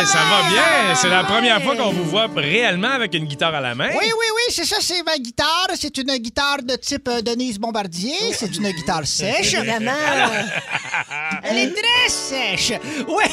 [0.00, 0.94] Hey, ça va bien.
[0.94, 3.90] C'est la première fois qu'on vous voit réellement avec une guitare à la main.
[3.90, 5.68] Oui, oui, oui, c'est ça, c'est ma guitare.
[5.74, 8.14] C'est une guitare de type euh, Denise Bombardier.
[8.32, 9.52] C'est une guitare sèche.
[9.52, 9.90] Évidemment.
[11.44, 12.72] Elle est très sèche.
[13.08, 13.24] Oui.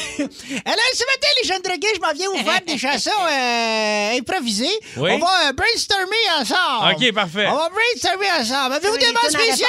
[0.64, 4.66] Alors, ce matin, les jeunes drogués, je m'en viens vous faire des chansons euh, improvisées.
[4.96, 5.10] Oui.
[5.12, 6.94] On va euh, brainstormer ensemble.
[6.96, 7.46] OK, parfait.
[7.48, 8.74] On va brainstormer ensemble.
[8.74, 9.68] Avez-vous des les demandes spéciales?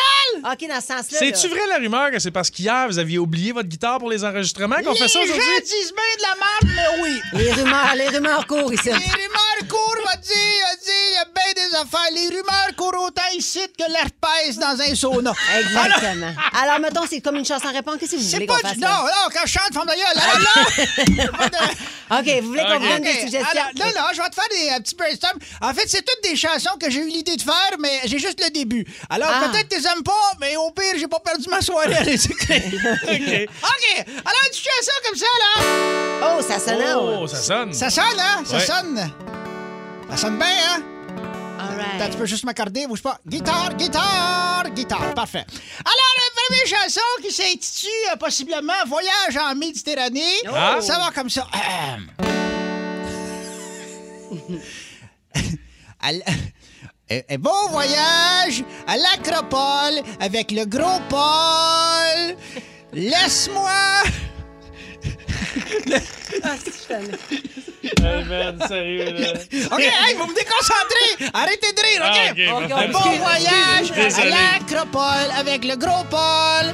[0.52, 1.18] OK, dans ce sens-là.
[1.20, 4.24] C'est-tu vrai la rumeur que c'est parce qu'hier, vous aviez oublié votre guitare pour les
[4.24, 5.62] enregistrements qu'on fait ça Les gens aujourd'hui?
[5.64, 7.22] disent bien de la merde, mais oui.
[7.34, 8.86] Les rumeurs, les rumeurs courent ici.
[8.90, 12.12] Les rumeurs courent, va dire, va dire, il y a bien des affaires.
[12.14, 15.34] Les rumeurs courent autant ici que l'herpès dans un sauna.
[15.60, 16.34] Exactement.
[16.62, 17.98] Alors, mettons, c'est comme une chanson réponse.
[18.00, 18.78] Qu'est-ce que vous C'est voulez qu'on fasse?
[18.78, 18.88] là?
[18.90, 20.06] Non, non, quand je chante, forme de gueule.
[20.16, 21.48] Alors là...
[21.48, 23.48] de- OK, vous voulez qu'on vous donne des suggestions?
[23.52, 25.38] alors, non, non, je vais te faire des euh, petits brainstorm.
[25.62, 28.44] En fait, c'est toutes des chansons que j'ai eu l'idée de faire, mais j'ai juste
[28.44, 28.86] le début.
[29.12, 29.48] Alors, Ah.
[29.48, 32.02] peut-être que tu les aimes pas, mais au pire, j'ai pas perdu ma soirée à
[32.04, 32.64] les écrire.
[33.04, 33.12] OK.
[33.12, 36.36] OK, alors une petite chanson comme ça, là.
[36.38, 37.20] Oh, ça sonne.
[37.22, 37.74] Oh, ça sonne.
[37.74, 38.44] Ça sonne, hein?
[38.44, 38.66] Ça Ouais.
[38.66, 39.12] sonne.
[40.12, 40.82] Ça sonne bien, hein?
[41.60, 42.12] All Attends, right.
[42.12, 43.20] tu peux juste m'accorder, bouge pas.
[43.28, 45.14] Guitare, guitare, guitare.
[45.14, 45.46] Parfait.
[45.80, 50.40] Alors, la première chanson qui s'intitule euh, possiblement Voyage en Méditerranée.
[50.82, 51.48] Ça va comme ça.
[56.02, 56.20] Un
[57.32, 62.36] un bon voyage à l'Acropole avec le gros Paul.
[62.94, 64.04] Laisse-moi.
[68.02, 69.34] Hey, man, sérieux, là.
[69.72, 71.30] OK, hey, vous me déconcentrez.
[71.34, 72.20] Arrêtez de rire, OK?
[72.76, 76.74] Ah, bon voyage à l'Acropole avec le gros Paul.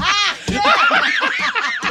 [0.02, 0.34] Ah,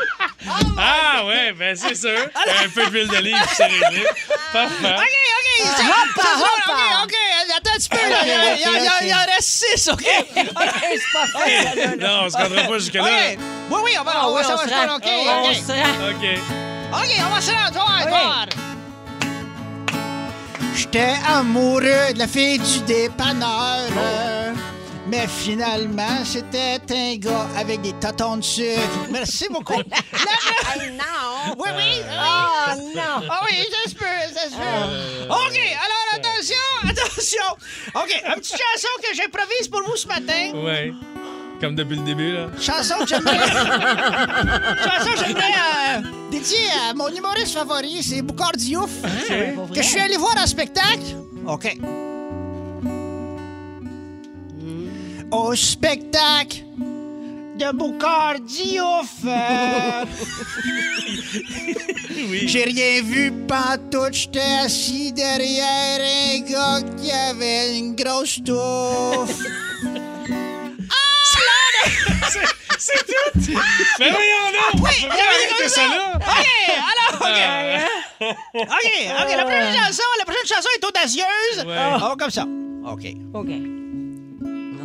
[1.27, 2.17] ouais, ben c'est sûr.
[2.63, 4.05] Un peu d'huile d'olive, c'est réglé.
[4.53, 4.95] Parfait.
[4.95, 5.57] OK, OK.
[5.57, 5.83] c'est- c'est
[6.21, 6.73] ça, hoppa.
[7.03, 7.13] OK, OK.
[7.57, 8.17] Attends un petit peu, là.
[9.01, 10.01] Il y en reste six, OK?
[10.01, 11.95] OK, c'est pas fait, ça, là, là.
[11.95, 13.03] Non, on se rendra pas jusque-là.
[13.03, 13.37] Oui,
[13.83, 14.81] oui, on va, Ah on va, oui, ça on va se se rend.
[14.81, 15.57] faire, OK, On OK.
[16.09, 16.39] OK.
[16.93, 18.45] OK, on va se rendre, voir.
[20.75, 23.79] J'étais amoureux de la fille du dépanneur.
[25.05, 28.79] Euh, Mais finalement, c'était un gars avec des tâtons de sucre.
[29.11, 29.73] Merci beaucoup.
[29.73, 31.53] Hey, non.
[31.57, 32.01] oui, oui.
[32.11, 33.27] Oh, non.
[33.29, 35.29] Ah oui, ça se peut, ça se peut.
[35.29, 37.55] OK, alors attention, attention.
[37.95, 40.51] OK, une petite chanson que j'improvise pour vous ce matin.
[40.55, 40.93] Ouais.
[41.61, 42.47] Comme depuis le début, là.
[42.59, 43.37] Chanson que j'aimerais.
[43.39, 48.89] chanson que j'aimerais euh, dédier à mon humoriste favori, c'est Boucard Diouf.
[49.01, 49.09] Pour
[49.69, 49.81] Que vrai?
[49.83, 51.15] je suis allé voir en spectacle.
[51.47, 51.77] OK.
[55.35, 56.63] Au spectacle
[57.57, 59.11] de Boucard Diouf.
[59.25, 60.05] euh,
[62.29, 62.47] Oui.
[62.47, 69.41] J'ai rien vu pantoute, j'étais assis derrière un gars qui avait une grosse touffe.
[72.77, 73.59] C'est tout!
[73.99, 74.73] Mais voyons donc!
[74.75, 76.15] Oui, Faut oui, oui, arrêter ça là!
[76.15, 77.39] OK, alors, OK.
[78.21, 78.31] Ah,
[78.61, 78.87] OK,
[79.23, 81.65] OK, la prochaine chanson, la prochaine chanson est audacieuse.
[81.65, 81.77] Ouais.
[81.93, 82.43] On va comme ça.
[82.85, 83.05] OK.
[83.33, 83.49] OK.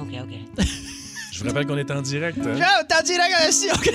[0.01, 0.40] OK, OK.
[1.41, 2.37] Je vous rappelle qu'on est en direct.
[2.39, 2.53] hein.
[2.59, 3.91] Là, t'en direct ici, OK.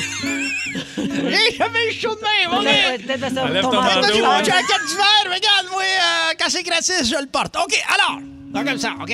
[0.98, 2.66] J'ai jamais eu chaud de même, OK.
[2.66, 4.40] Ouais, peut-être parce que ton du hein.
[4.40, 7.56] mon jacket d'hiver, regarde, moi, euh, quand c'est gratis, je le porte.
[7.56, 8.20] OK, alors,
[8.52, 9.14] donc comme ça, OK.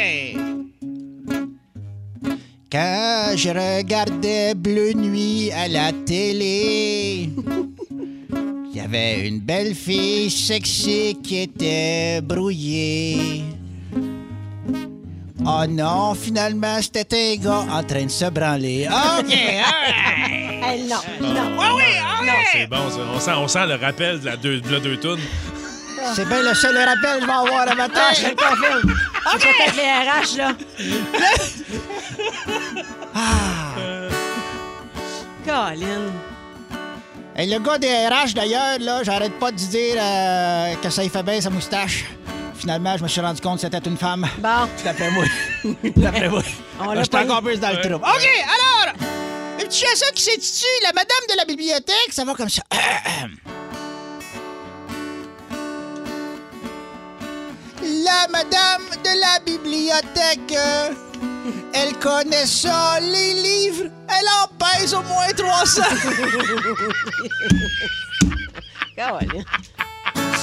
[2.72, 7.30] Quand je regardais Bleu Nuit à la télé,
[8.74, 13.44] il y avait une belle fille sexy qui était brouillée.
[15.46, 18.88] Oh non, finalement, c'était un gars en train de se branler.
[18.90, 20.64] OK, all right.
[20.64, 21.58] Hey, non, non.
[21.60, 21.84] Ah oui,
[22.22, 22.30] OK.
[22.52, 23.00] C'est bon, ça.
[23.14, 25.20] On sent, on sent le rappel de la deux, de la deux tonnes.
[26.16, 28.02] C'est bien le seul rappel que je vais avoir le matin.
[28.10, 28.94] Ah, je te confirme.
[29.40, 30.54] C'est peut-être les RH, là.
[35.46, 36.12] Colin.
[37.38, 41.10] Et le gars des RH, d'ailleurs, là, j'arrête pas de dire euh, que ça y
[41.10, 42.06] fait bien sa moustache.
[42.62, 44.28] Finalement, je me suis rendu compte que c'était une femme.
[44.38, 44.70] Bon.
[44.86, 45.26] D'après moi.
[45.96, 46.44] D'après moi.
[46.80, 47.96] On l'a pas encore plus dans le trouble.
[47.96, 48.94] OK, alors,
[49.58, 52.62] le petit chasseur qui s'intitule La Madame de la Bibliothèque, ça va comme ça.
[57.84, 60.92] La Madame de la Bibliothèque, euh,
[61.74, 63.86] elle connaît ça, les livres.
[64.08, 65.82] Elle en pèse au moins 300.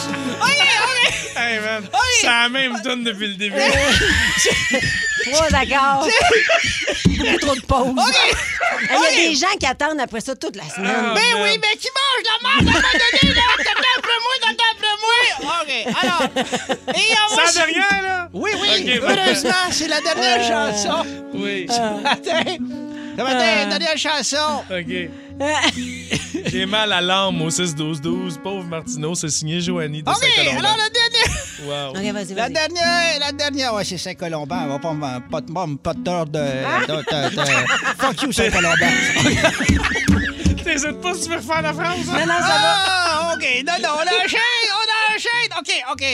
[0.08, 1.36] Colin.
[1.36, 1.88] Hey, man.
[2.20, 3.56] C'est la même tonne depuis le début.
[5.32, 6.08] Trois accords.
[7.06, 8.12] Beaucoup trop de pauses.
[8.82, 10.90] Il y a des gens qui attendent après ça toute la semaine.
[10.96, 11.42] Ah, Ben man.
[11.42, 13.42] oui, mais qui mange la merde à un moment donné, là?
[13.58, 14.02] T'attends un
[14.80, 15.60] peu moins.
[15.60, 15.72] OK,
[16.02, 16.22] alors.
[16.96, 17.42] Et on va...
[17.46, 18.28] C'est la dernière, là?
[18.32, 21.04] Oui, oui, Ok, heureusement, c'est la dernière chanson.
[21.34, 21.66] Oui.
[21.68, 22.42] Ce matin,
[23.16, 24.62] ce matin, dernière chanson.
[24.70, 25.10] OK.
[26.46, 28.38] J'ai mal à l'âme au 6-12-12.
[28.42, 30.58] Pauvre Martineau, c'est signé Joanie de OK, Saint-Colomban.
[30.58, 31.28] alors la dernière...
[31.64, 31.90] Wow.
[31.90, 32.52] OK, vas-y, La vas-y.
[32.52, 34.56] dernière, la dernière, ouais, c'est Saint-Colomban.
[34.64, 37.66] On va pas, me- pas, de- pas, de tort de, de, de- de-
[37.98, 38.86] Fuck you, Saint-Colomban.
[40.64, 41.96] T'hésites pas si tu veux refaire la phrase?
[42.10, 42.18] hein?
[42.20, 42.74] Non, non, ça va.
[42.76, 45.50] Ah, OK, non, non, on enchaîne, on enchaîne.
[45.58, 46.04] OK, OK.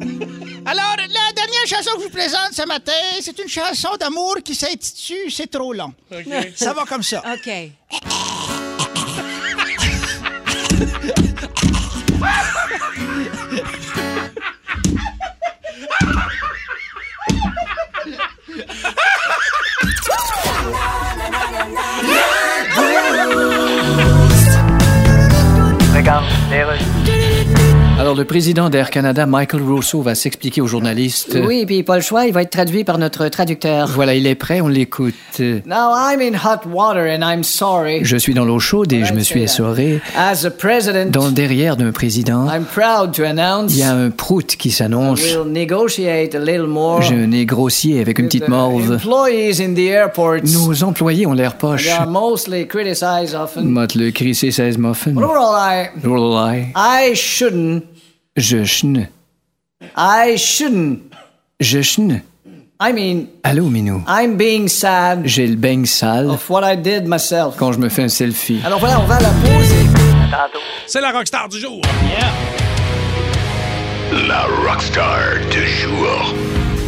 [0.66, 4.54] Alors, la dernière chanson que je vous présente ce matin, c'est une chanson d'amour qui
[4.54, 5.92] s'intitule C'est trop long.
[6.12, 6.26] OK.
[6.54, 7.22] Ça va comme ça.
[7.32, 7.50] OK.
[28.10, 31.38] Alors, le président d'Air Canada, Michael Rousseau, va s'expliquer aux journalistes.
[31.46, 33.86] Oui, puis pas le choix, il va être traduit par notre traducteur.
[33.86, 35.14] Voilà, il est prêt, on l'écoute.
[35.38, 38.00] Now I'm in hot water and I'm sorry.
[38.02, 41.30] Je suis dans l'eau chaude et je me suis essoré As a president, dans le
[41.30, 42.48] derrière d'un président.
[42.52, 45.22] I'm proud to announce Il y a un prout qui s'annonce.
[45.22, 47.00] we'll negotiate a little more.
[47.12, 48.94] Nez grossier avec une petite morve.
[48.94, 50.52] Employees in the airports.
[50.52, 51.84] Nos employés ont l'air poche.
[51.84, 53.66] They are mostly criticized often.
[53.66, 55.16] Mot le 16 muffins.
[55.16, 56.72] Overall, I, Rollai.
[56.74, 57.84] I shouldn't,
[58.36, 59.08] Je chne.
[59.96, 61.00] I shouldn't.
[61.60, 62.22] Je chne.
[62.82, 64.02] I mean, Allô, Minou.
[64.08, 67.56] I'm being sad J'ai le beigne sale of what I did myself.
[67.58, 68.60] quand je me fais un selfie.
[68.64, 69.70] Alors voilà, on va à la pause.
[69.72, 69.86] et-
[70.86, 71.80] C'est la rockstar du jour.
[74.26, 75.18] La rockstar
[75.49, 75.49] du jour.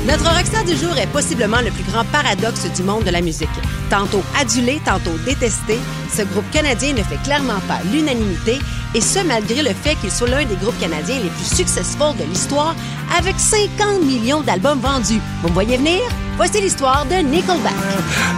[0.06, 3.48] Notre rockstar du jour est possiblement le plus grand paradoxe du monde de la musique.
[3.88, 5.78] Tantôt adulé, tantôt détesté,
[6.12, 8.58] ce groupe canadien ne fait clairement pas l'unanimité,
[8.94, 12.24] et ce malgré le fait qu'il soit l'un des groupes canadiens les plus successful de
[12.24, 12.74] l'histoire,
[13.16, 15.20] avec 50 millions d'albums vendus.
[15.40, 16.00] Vous me voyez venir?
[16.36, 17.72] Voici l'histoire de Nickelback.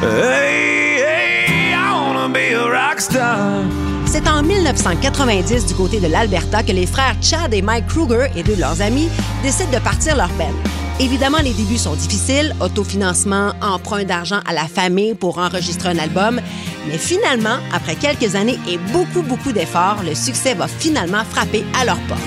[0.02, 3.62] Hey, hey, I wanna be a rockstar.
[4.04, 8.42] C'est en 1990, du côté de l'Alberta, que les frères Chad et Mike Kruger et
[8.42, 9.08] deux de leurs amis
[9.42, 10.52] décident de partir leur band.
[11.00, 16.40] Évidemment, les débuts sont difficiles, autofinancement, emprunt d'argent à la famille pour enregistrer un album,
[16.86, 21.84] mais finalement, après quelques années et beaucoup, beaucoup d'efforts, le succès va finalement frapper à
[21.84, 22.20] leur porte.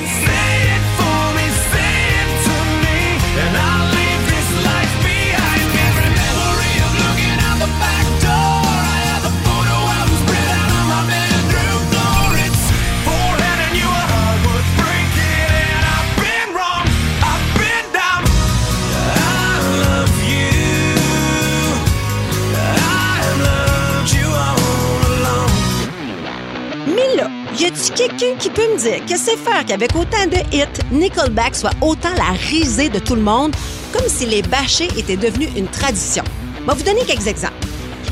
[27.68, 31.74] A-t-il quelqu'un qui peut me dire que c'est faire qu'avec autant de hits, Nickelback soit
[31.82, 33.54] autant la risée de tout le monde,
[33.92, 36.24] comme si les bâchés étaient devenus une tradition?
[36.62, 37.56] Je vais vous donner quelques exemples.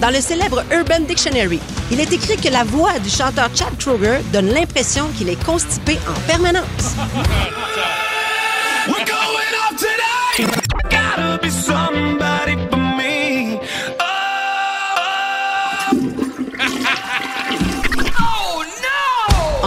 [0.02, 4.20] Dans le célèbre Urban Dictionary, il est écrit que la voix du chanteur Chad Kroger
[4.34, 6.66] donne l'impression qu'il est constipé en permanence.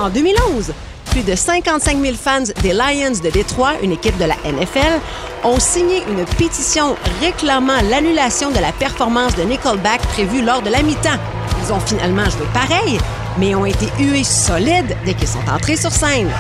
[0.09, 0.73] En 2011,
[1.11, 5.03] plus de 55 000 fans des Lions de Détroit, une équipe de la NFL,
[5.45, 10.83] ont signé une pétition réclamant l'annulation de la performance de Nickelback prévue lors de la
[10.83, 11.19] mi-temps.
[11.63, 12.99] Ils ont finalement joué pareil,
[13.39, 16.31] mais ont été hués solides dès qu'ils sont entrés sur scène.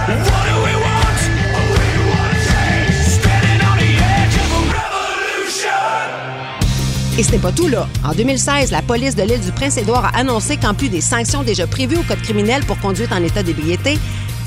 [7.18, 7.86] Et ce n'est pas tout, là.
[8.04, 11.66] En 2016, la police de l'île du Prince-Édouard a annoncé qu'en plus des sanctions déjà
[11.66, 13.98] prévues au Code criminel pour conduite en état d'ébriété,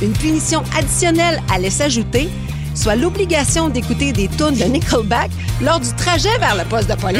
[0.02, 2.30] Une punition additionnelle allait s'ajouter,
[2.74, 5.30] soit l'obligation d'écouter des tunes de Nickelback
[5.62, 7.20] lors du trajet vers le poste de police.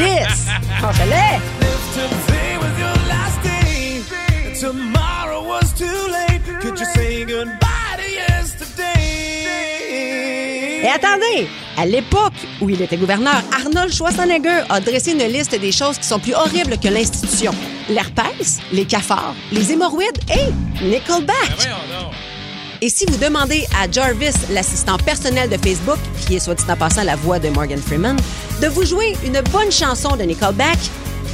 [4.60, 6.40] Tomorrow was too late.
[6.60, 7.61] Could you say goodbye?
[10.94, 15.98] Attendez, à l'époque où il était gouverneur, Arnold Schwarzenegger a dressé une liste des choses
[15.98, 17.52] qui sont plus horribles que l'institution.
[17.88, 21.48] L'herpès, les cafards, les hémorroïdes et Nickelback.
[21.48, 22.12] Donc.
[22.80, 26.76] Et si vous demandez à Jarvis, l'assistant personnel de Facebook, qui est soit dit en
[26.76, 28.16] passant la voix de Morgan Freeman,
[28.60, 30.78] de vous jouer une bonne chanson de Nickelback,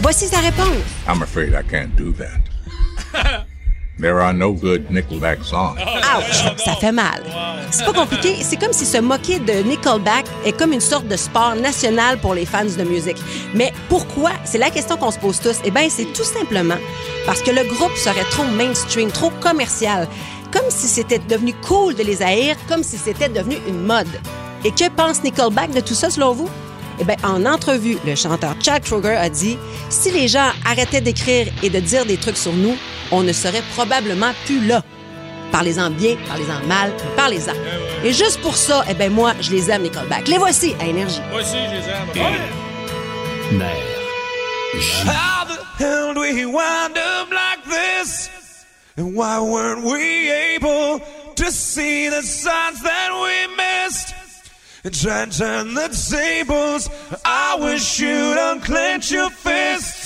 [0.02, 0.76] voici sa réponse.
[1.08, 3.44] I'm afraid I can't do that.
[3.98, 5.76] there are no good Nickelback songs.
[5.78, 7.22] Ouch, ça fait mal.
[7.70, 11.16] C'est pas compliqué, c'est comme si se moquer de Nickelback est comme une sorte de
[11.16, 13.18] sport national pour les fans de musique.
[13.54, 14.30] Mais pourquoi?
[14.44, 15.56] C'est la question qu'on se pose tous.
[15.64, 16.78] Eh bien, c'est tout simplement
[17.26, 20.08] parce que le groupe serait trop mainstream, trop commercial.
[20.50, 24.08] Comme si c'était devenu cool de les haïr, comme si c'était devenu une mode.
[24.64, 26.48] Et que pense Nickelback de tout ça, selon vous?
[27.00, 29.56] Eh bien, en entrevue, le chanteur Chad Kroger a dit
[29.88, 32.76] Si les gens arrêtaient d'écrire et de dire des trucs sur nous,
[33.10, 34.82] on ne serait probablement plus là.
[35.50, 37.54] Parlez-en bien, parlez-en mal, parlez-en.
[38.04, 40.28] Et juste pour ça, eh ben moi, je les aime, Nickelback.
[40.28, 41.20] Les voici à Énergie.
[41.30, 43.58] Moi aussi, je les aime.
[43.58, 43.88] Mère.
[45.04, 48.28] How the hell do we wind up like this?
[48.98, 51.00] And why weren't we able
[51.36, 54.14] to see the signs that we missed?
[54.84, 56.90] And try and turn the tables.
[57.24, 59.97] I wish you'd unclench your fists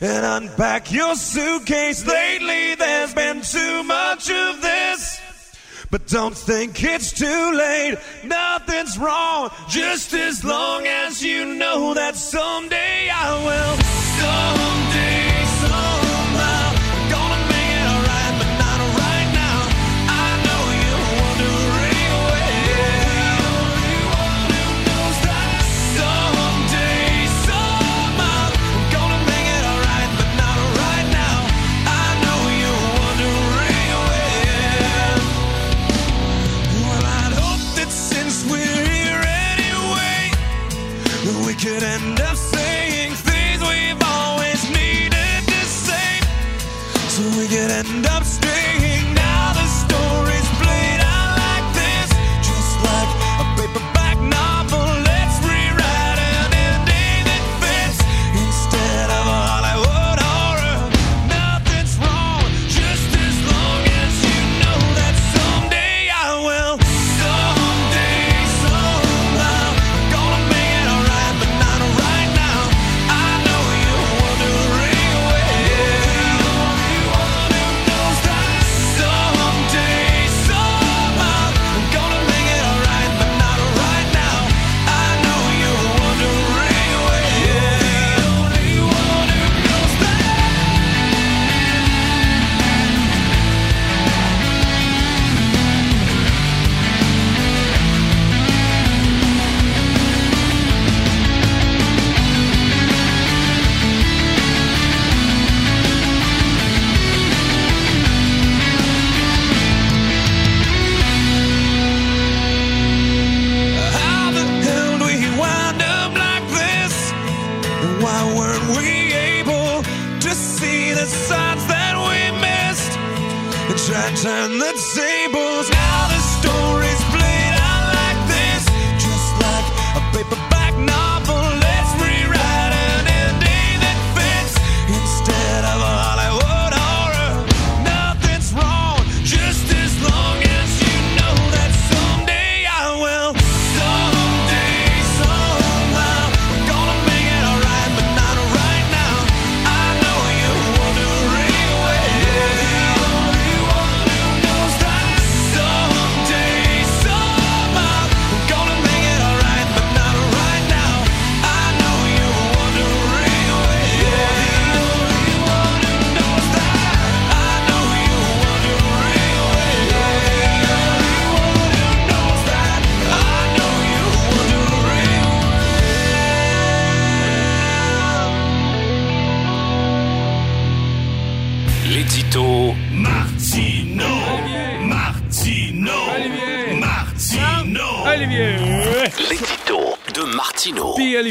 [0.00, 2.06] and unpack your suitcase.
[2.06, 5.20] Lately, there's been too much of this.
[5.90, 7.98] But don't think it's too late.
[8.24, 13.76] Nothing's wrong, just as long as you know that someday I will.
[14.18, 16.05] Someday, somehow,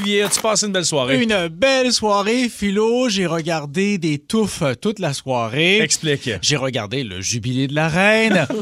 [0.05, 1.19] Olivier, as-tu passé une belle soirée?
[1.23, 3.09] Une belle soirée, Philo.
[3.09, 5.79] J'ai regardé des touffes toute la soirée.
[5.79, 6.29] Explique.
[6.43, 8.45] J'ai regardé le jubilé de la reine.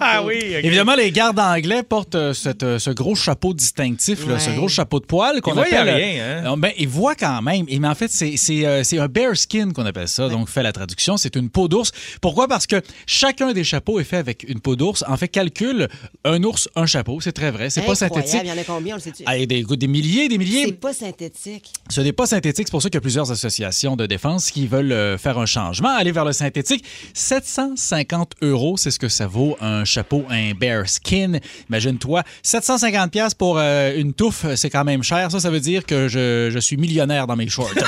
[0.00, 0.38] Ah oui.
[0.62, 4.68] Évidemment, les gardes anglais portent euh, cette, euh, ce gros chapeau distinctif, là, ce gros
[4.68, 5.88] chapeau de poil qu'on Ils voient appelle.
[5.88, 6.52] euh, rien, hein?
[6.52, 7.66] euh, ben, ils voient quand même.
[7.68, 10.28] Et, mais en fait, c'est euh, un bear skin qu'on appelle ça.
[10.28, 11.90] Donc, fait la traduction, c'est une peau d'ours.
[12.22, 12.48] Pourquoi?
[12.48, 15.04] Parce que chacun des chapeaux est fait avec une peau d'ours.
[15.06, 15.88] En fait, calcule
[16.24, 17.20] un ours, un chapeau.
[17.20, 17.68] C'est très vrai.
[17.70, 18.14] C'est pas Incroyable.
[18.28, 18.40] synthétique.
[18.44, 19.22] Il y en a combien, on le sait-tu?
[19.26, 20.69] Ah, des milliers, des milliers.
[20.70, 21.72] C'est pas synthétique.
[21.88, 24.66] Ce n'est pas synthétique, c'est pour ça qu'il y a plusieurs associations de défense qui
[24.68, 26.84] veulent euh, faire un changement, aller vers le synthétique.
[27.14, 31.38] 750 euros, c'est ce que ça vaut un chapeau, un bear skin.
[31.68, 35.30] Imagine-toi, 750 pièces pour euh, une touffe, c'est quand même cher.
[35.30, 37.70] Ça, ça veut dire que je, je suis millionnaire dans mes shorts.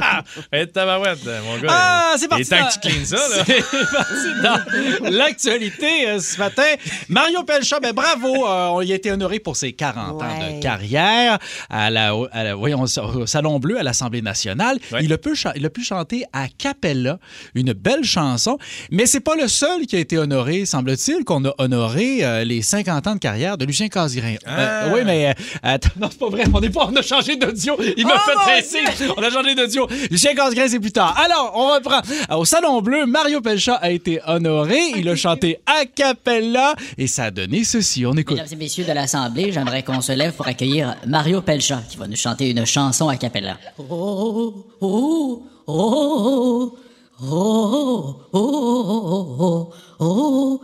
[0.00, 0.22] Ah,
[0.52, 1.68] hey, tabarouette, mon gars.
[1.70, 2.44] Ah, c'est parti.
[2.50, 3.44] dans- que tu cleans ça, là.
[3.46, 6.62] C'est parti dans l'actualité euh, ce matin.
[7.08, 10.60] Mario Pelcha, ben bravo, euh, on y a été honoré pour ses 40 ans de
[10.62, 11.35] carrière
[11.70, 14.78] à la, à la- voyons, au Salon Bleu à l'Assemblée nationale.
[14.92, 15.04] Ouais.
[15.04, 17.18] Il, a pu, il a pu chanter à cappella
[17.54, 18.58] une belle chanson,
[18.90, 22.62] mais c'est pas le seul qui a été honoré, semble-t-il, qu'on a honoré euh, les
[22.62, 24.36] 50 ans de carrière de Lucien Casgrain.
[24.46, 24.88] Ah.
[24.92, 27.76] oui, mais euh, attends, non, c'est pas vrai, on n'est pas, on a changé d'audio.
[27.96, 29.08] Il m'a Oh, fait signe.
[29.16, 29.86] On a changé d'audio.
[30.10, 31.16] Lucien Casgrain, c'est plus tard.
[31.22, 32.00] Alors, on reprend.
[32.36, 34.78] Au Salon Bleu, Mario Pelcha a été honoré.
[34.96, 38.04] Il a chanté a cappella et ça a donné ceci.
[38.06, 38.36] On écoute.
[38.36, 42.06] Mesdames et messieurs de l'Assemblée, j'aimerais qu'on se lève pour accueillir Mario Pelcha, qui va
[42.06, 43.58] nous chanter une chanson a cappella.
[43.78, 46.78] Oh, oh, oh,
[47.18, 50.60] oh, oh, oh, oh, oh,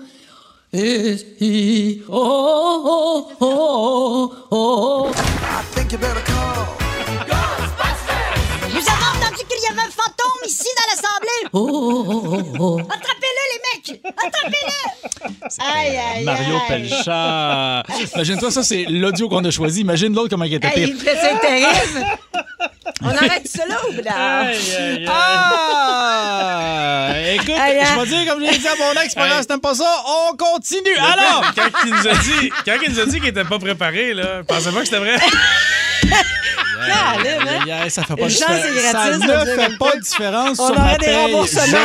[0.72, 5.10] eh, eh, oh, oh, oh, oh.
[8.70, 11.42] Vous avez entendu qu'il y avait un fantôme ici dans l'Assemblée?
[11.52, 11.58] Oh,
[12.08, 12.78] oh, oh, oh.
[12.88, 13.31] Attrapez-le,
[13.88, 14.00] mecs!
[14.04, 15.30] Attrapez-le!
[15.58, 16.88] Aïe, aïe, Mario aïe.
[16.88, 17.82] Pelcha.
[18.14, 19.80] Imagine-toi, ça, c'est l'audio qu'on a choisi.
[19.80, 20.88] Imagine l'autre, comment il était pire.
[20.98, 22.06] c'est terrible.
[23.04, 24.50] On arrête ça là ou là?
[25.08, 27.12] Ah!
[27.34, 27.84] Écoute, Aïe, hein?
[27.94, 30.36] je vais dire, comme je l'ai dit à mon ex, si t'aimes pas ça, on
[30.36, 30.96] continue.
[30.98, 31.52] Alors!
[31.54, 34.38] quand il nous a dit, quand il nous a dit qu'il était pas préparé, là,
[34.38, 35.16] je pensais pas que c'était vrai.
[36.88, 37.88] Caroline, hein?
[37.88, 38.92] Ça fait pas de différence.
[38.92, 41.78] Ça ne fait pas de différence On aurait des remboursements.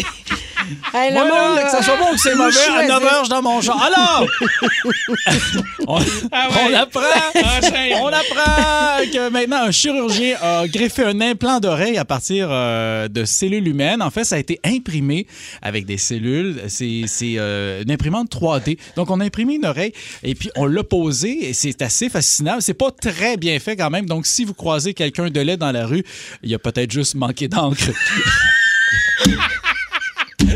[0.94, 2.88] Hey, Moi, là, monde, là, que ça soit bon ou que c'est mauvais, à choisit.
[2.88, 3.82] 9 h, je dans mon char.
[3.82, 4.26] Alors!
[5.86, 5.98] on,
[6.32, 6.56] Ah ouais.
[6.70, 7.00] on apprend,
[7.34, 7.94] Enchaîne.
[8.00, 13.24] on apprend que maintenant, un chirurgien a greffé un implant d'oreille à partir euh, de
[13.24, 14.02] cellules humaines.
[14.02, 15.26] En fait, ça a été imprimé
[15.62, 16.60] avec des cellules.
[16.68, 17.04] C'est
[17.38, 18.78] euh, une imprimante 3D.
[18.96, 19.92] Donc, on a imprimé une oreille
[20.22, 22.56] et puis on l'a posé et c'est assez fascinant.
[22.60, 24.06] C'est pas très bien fait quand même.
[24.06, 26.04] Donc, si vous croisez quelqu'un de lait dans la rue,
[26.42, 27.90] il a peut-être juste manqué d'encre.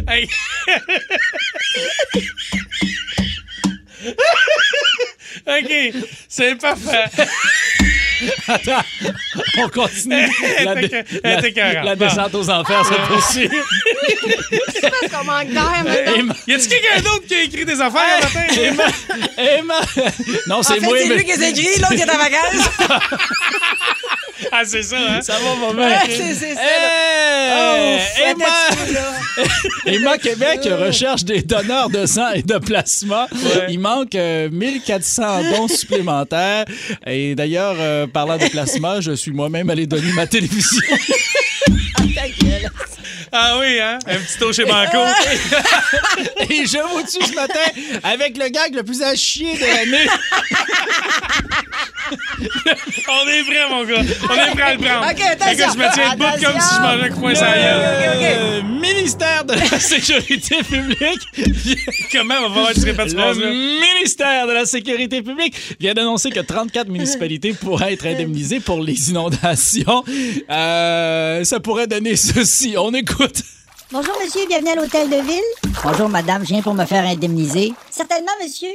[0.09, 0.29] Hey.
[5.47, 5.73] OK,
[6.29, 7.05] c'est parfait.
[8.49, 8.83] Attends,
[9.59, 10.29] on continue.
[10.65, 13.49] La, dé- était la- la descente aux enfers se poursuit.
[14.83, 16.15] Parce qu'on manque d'air maintenant.
[16.17, 18.47] Emma, Y a-tu quelqu'un d'autre qui a écrit des affaires matin?
[18.57, 18.85] Emma,
[19.37, 19.81] Emma.
[20.47, 20.97] Non, En c'est fait, moi.
[20.99, 22.71] c'est mais- lui qui a écrit, l'autre qui est en vacances.
[24.53, 25.21] Ah, c'est ça, hein?
[25.21, 25.83] Ça va, maman.
[25.83, 26.61] Ouais, c'est c'est ça.
[26.61, 28.01] Hey!
[28.19, 29.47] Oh, Emma.
[29.87, 33.27] Emma Québec recherche des donneurs de sang et de plasma.
[33.69, 36.65] Il manque euh, 1400 dons supplémentaires.
[37.07, 40.83] Et d'ailleurs, euh, parlant de plasma, je suis moi-même allé donner ma télévision.
[43.37, 43.99] Ah oui, hein?
[44.07, 44.97] Un petit tour chez Banco.
[46.49, 47.59] Et je vous tue ce matin
[48.05, 50.07] avec le gag le plus à chier de l'année.
[53.09, 54.03] On est prêt, mon gars.
[54.31, 55.07] On est prêt à le prendre.
[55.11, 55.67] OK, attention.
[55.73, 58.63] Je me tiens debout comme si je mangeais un coin sans gueule.
[58.63, 61.21] Le ministère de la Sécurité publique
[62.13, 63.15] Comment on va voir que tu répètes?
[63.15, 68.81] Le ministère de la Sécurité publique vient d'annoncer que 34 municipalités pourraient être indemnisées pour
[68.81, 70.05] les inondations.
[70.51, 72.77] Euh, ça pourrait donner ceci.
[72.79, 73.24] On écoute.
[73.93, 75.73] Bonjour, monsieur, bienvenue à l'hôtel de ville.
[75.83, 77.73] Bonjour madame, je viens pour me faire indemniser.
[77.91, 78.69] Certainement, monsieur.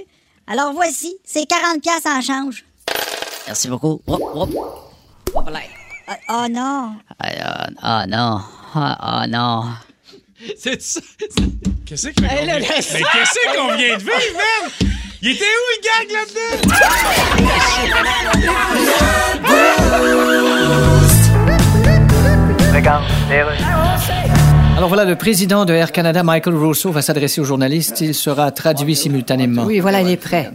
[0.47, 2.63] Alors voici, c'est 40 pièces en change.
[3.47, 4.01] Merci beaucoup.
[4.07, 4.49] Hop, hop.
[5.35, 5.59] Hop là.
[6.07, 6.93] Ah, Oh non.
[7.19, 8.39] Ah, ah, non.
[8.73, 9.65] Ah, ah, non.
[10.57, 11.01] C'est ça.
[11.85, 14.71] Qu'est-ce qu'on là, vient- qu'est-ce qu'on vient de vivre, man?
[15.21, 17.69] Il était où le gag là-dedans?
[24.79, 27.99] Alors voilà, le président de Air Canada, Michael Rousseau, va s'adresser aux journalistes.
[27.99, 29.65] Il sera traduit simultanément.
[29.65, 30.51] Oui, voilà, il est prêt.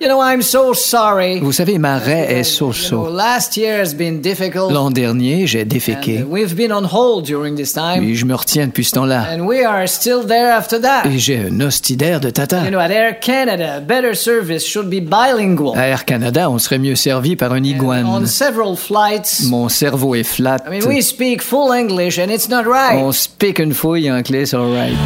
[0.00, 1.40] You know, I'm so sorry.
[1.40, 3.08] Vous savez, ma raie est so-so.
[3.08, 4.72] last year has been difficult.
[4.72, 6.24] L'an dernier, j'ai déféqué.
[6.28, 8.00] we've been on hold during this time.
[8.00, 9.24] Puis je me retiens depuis ce temps-là.
[9.32, 11.06] And we are still there after that.
[11.06, 12.64] Et j'ai un hostidaire de tata.
[12.64, 15.76] You know, at Air Canada, better service should be bilingual.
[15.76, 18.26] À Air Canada, on serait mieux servi par un On iguane.
[18.26, 19.44] several flights.
[19.48, 20.58] Mon cerveau est flat.
[20.66, 23.02] I mean, we speak full English and it's not right.
[23.02, 24.96] On speak fouille en clé, c'est alright.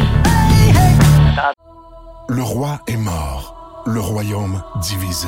[2.27, 5.27] Le roi est mort, le royaume divisé.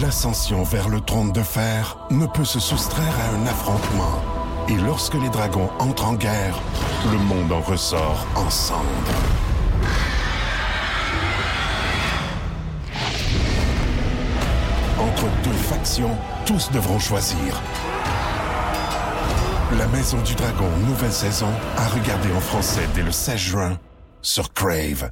[0.00, 4.22] L'ascension vers le trône de fer ne peut se soustraire à un affrontement.
[4.68, 6.58] Et lorsque les dragons entrent en guerre,
[7.10, 8.86] le monde en ressort ensemble.
[14.98, 16.16] Entre deux factions,
[16.46, 17.60] tous devront choisir.
[19.78, 23.80] La Maison du Dragon, nouvelle saison, à regarder en français dès le 16 juin
[24.20, 25.10] sur Crave.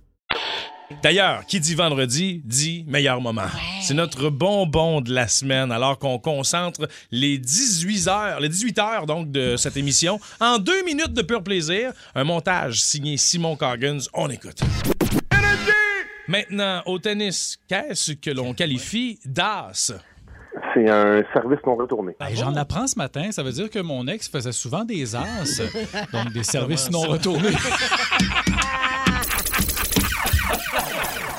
[1.02, 3.48] D'ailleurs, qui dit vendredi dit meilleur moment.
[3.80, 9.06] C'est notre bonbon de la semaine, alors qu'on concentre les 18 heures, les 18 heures
[9.06, 11.92] donc de cette émission en deux minutes de pur plaisir.
[12.14, 14.00] Un montage signé Simon Coggins.
[14.12, 14.60] On écoute.
[16.28, 19.92] Maintenant, au tennis, qu'est-ce que l'on qualifie d'as?
[20.74, 22.16] C'est un service non retourné.
[22.18, 23.30] Ben, J'en apprends ce matin.
[23.30, 25.60] Ça veut dire que mon ex faisait souvent des as,
[26.12, 27.50] donc des services non retournés.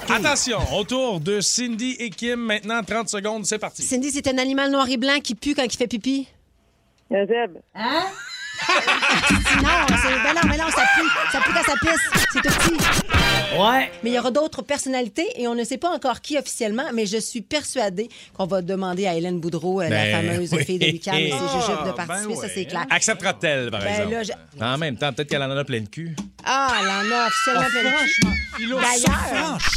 [0.09, 3.81] Attention, autour de Cindy et Kim, maintenant 30 secondes, c'est parti.
[3.81, 6.27] Cindy, c'est un animal noir et blanc qui pue quand il fait pipi?
[7.13, 7.59] Un zèbre.
[7.75, 8.03] Hein?
[9.63, 11.07] non, c'est, ben non, mais non, ça pue.
[11.31, 12.09] Ça pue quand ça pisse.
[12.33, 13.20] C'est tout petit.
[13.57, 13.91] Ouais.
[14.03, 17.05] Mais il y aura d'autres personnalités et on ne sait pas encore qui officiellement, mais
[17.05, 20.65] je suis persuadée qu'on va demander à Hélène Boudreau, euh, la Ben fameuse oui.
[20.65, 22.85] fille de Lucas et ses jujubes, de Ah, participer, ben ça c'est clair.
[22.89, 24.11] Acceptera-t-elle, par Ben exemple?
[24.11, 26.15] là, je- En même temps, peut-être qu'elle en a plein de cul.
[26.45, 28.67] Ah, elle en a officiellement plein de cul.
[28.69, 29.57] D'ailleurs.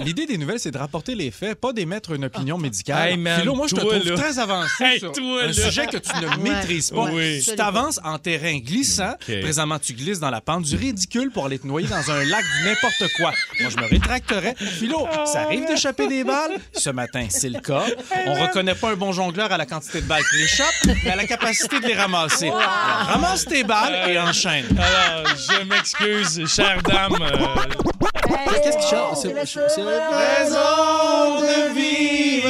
[0.00, 3.10] L'idée des nouvelles, c'est de rapporter les faits, pas d'émettre une opinion médicale.
[3.10, 4.14] Hey, man, Philo, moi, je te trouve là.
[4.16, 5.52] très avancé Hey, sur toi, un là.
[5.52, 6.36] sujet que tu ne Ouais.
[6.50, 7.10] maîtrises pas.
[7.12, 7.40] Oui.
[7.42, 9.14] Tu t'avances en terrain glissant.
[9.20, 12.42] Présentement, tu glisses dans la pente du ridicule pour aller te noyer dans un lac
[12.42, 13.32] du n'importe quoi.
[13.60, 14.54] Moi, je me rétracterais.
[14.56, 16.56] Philo, ça arrive d'échapper des balles?
[16.72, 17.84] Ce matin, c'est le cas.
[18.26, 21.16] On reconnaît pas un bon jongleur à la quantité de balles qu'il échappe, mais à
[21.16, 22.48] la capacité de les ramasser.
[22.48, 24.66] Alors, ramasse tes balles et enchaîne.
[24.78, 27.16] Alors, je m'excuse, chère dame.
[27.20, 29.16] euh, Qu'est-ce qui chante?
[29.16, 32.48] C'est la raison de vivre.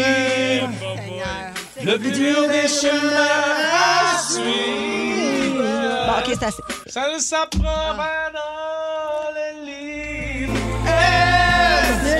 [1.82, 3.26] Le plus dur des chemins
[3.72, 5.62] à suivre.
[6.06, 6.62] Bon, OK, c'est assez.
[6.86, 8.65] Ça ne s'apprend pas dans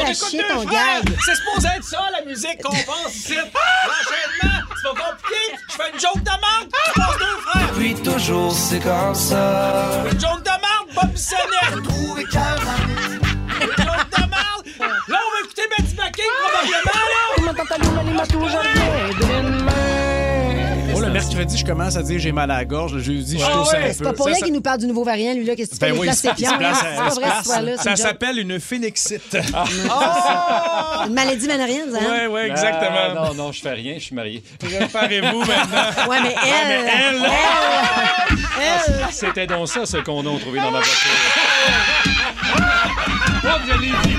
[0.07, 1.05] à chier ton gag.
[1.25, 3.35] C'est supposé être ça, la musique qu'on pense ici.
[3.35, 5.43] L'enchaînement, c'est pas compliqué.
[5.69, 7.73] Je fais une joke de marde, je passe deux frères.
[7.77, 10.05] Puis toujours c'est comme ça.
[10.11, 10.57] Une joke de
[11.17, 11.83] Bissonnette.
[11.83, 12.61] Trouvé calme.
[13.61, 14.67] Une joke de marde.
[15.09, 17.07] Là, on va écouter Betty McKay, probablement,
[19.66, 19.66] là.
[21.19, 22.95] Oh, mercredi, je commence à dire j'ai mal à la gorge.
[22.95, 24.05] Le jeudi, je Ah tousse ouais, un c'est peu.
[24.05, 25.55] pas pour rien qu'il nous parle du nouveau variant, lui, là.
[25.57, 25.95] Qu'est-ce que tu Ben fais?
[25.95, 29.37] Il oui, place place, C'est pas vrai, cette c'est Ça s'appelle une phénixite.
[31.07, 31.99] Une maladie manarienne, ça.
[32.01, 32.11] hein?
[32.11, 32.97] Ouais, ouais, exactement.
[33.11, 34.43] Ah, non, non, je fais rien, je suis marié.
[34.59, 36.07] Préparez-vous maintenant.
[36.09, 36.71] Ouais, mais elle.
[36.71, 37.31] elle- elle,
[38.61, 39.07] elle.
[39.13, 41.11] C'était donc ça, ce condom trouvé dans ma voiture.
[43.45, 44.17] Oh, je l'ai dit.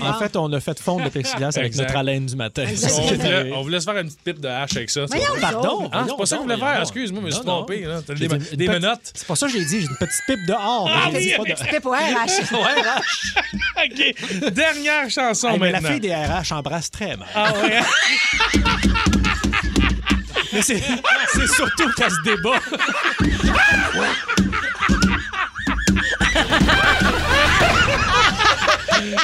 [0.00, 2.64] En fait, on a fait fondre le plexiglas avec notre haleine du matin.
[2.66, 3.52] On voulait, arrivé.
[3.54, 5.04] on voulait se faire une petite pipe de hache avec ça.
[5.06, 5.24] Voyons.
[5.40, 6.82] Pardon, Ah, c'est pas ça que voulez voyons faire.
[6.82, 7.80] Excuse-moi, je me suis trompé.
[7.84, 8.00] là.
[8.08, 9.10] Des, petite- menottes.
[9.14, 10.88] C'est pas ça que j'ai dit, j'ai une petite pipe dehors.
[10.92, 12.40] Ah J'ai dit oui, pas de- Pipe au RH.
[13.84, 14.52] OK.
[14.52, 15.88] Dernière chanson Hey, mais maintenant.
[15.88, 17.28] la fille des RH embrasse très mal.
[17.34, 17.80] Ah ouais.
[20.52, 20.82] Mais c'est
[21.32, 22.58] c'est surtout qu'elle se débat.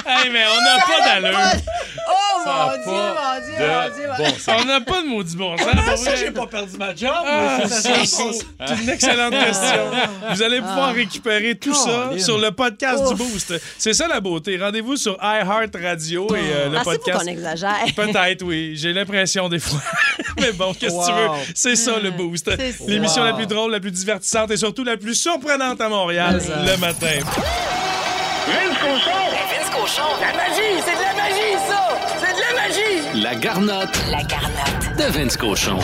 [0.06, 1.38] Hey, mais on n'a pas d'allure.
[2.08, 2.12] Oh,
[2.46, 4.06] mon Dieu, mon Dieu, mon Dieu.
[4.08, 4.36] mon Dieu.
[4.60, 5.66] On n'a pas de maudit bon sens.
[5.88, 7.10] Ah, ça, j'ai pas perdu ma job.
[7.26, 9.90] Ah, c'est une excellente question.
[10.30, 13.08] Vous allez pouvoir récupérer tout ça sur le podcast Ouf.
[13.10, 13.54] du Boost.
[13.78, 14.56] C'est ça la beauté.
[14.60, 17.18] Rendez-vous sur iHeart Radio et euh, le pour podcast.
[17.20, 17.84] qu'on exagère.
[17.96, 18.72] Peut-être, oui.
[18.76, 19.80] J'ai l'impression des fois.
[20.40, 21.28] Mais bon, qu'est-ce que tu veux?
[21.54, 22.50] C'est ça le Boost.
[22.56, 22.84] C'est ça.
[22.86, 23.28] L'émission Wow.
[23.28, 27.06] la plus drôle, la plus divertissante et surtout la plus surprenante à Montréal le matin.
[28.46, 29.55] Vince
[29.86, 30.02] Cochon.
[30.20, 31.98] La magie, c'est de la magie, ça.
[32.18, 33.22] C'est de la magie.
[33.22, 34.96] La garnotte La garnotte.
[34.98, 35.78] de Vince Cochon.